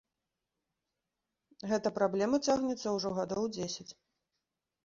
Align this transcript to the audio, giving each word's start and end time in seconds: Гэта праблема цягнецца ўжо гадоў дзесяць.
Гэта 1.71 1.87
праблема 1.97 2.39
цягнецца 2.49 2.87
ўжо 2.97 3.09
гадоў 3.19 3.43
дзесяць. 3.59 3.91